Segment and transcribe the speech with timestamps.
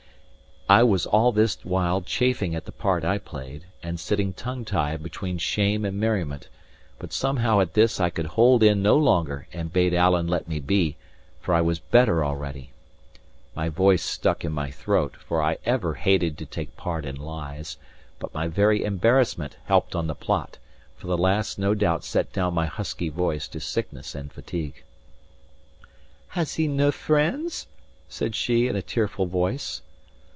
[0.69, 5.03] I was all this while chafing at the part I played, and sitting tongue tied
[5.03, 6.47] between shame and merriment;
[6.97, 10.61] but somehow at this I could hold in no longer, and bade Alan let me
[10.61, 10.95] be,
[11.41, 12.71] for I was better already.
[13.53, 17.75] My voice stuck in my throat, for I ever hated to take part in lies;
[18.17, 20.57] but my very embarrassment helped on the plot,
[20.95, 24.83] for the lass no doubt set down my husky voice to sickness and fatigue.
[26.29, 27.67] "Has he nae friends?"
[28.07, 29.81] said she, in a tearful voice.